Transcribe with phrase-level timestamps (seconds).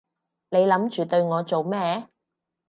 [0.49, 2.07] 你諗住對我做咩？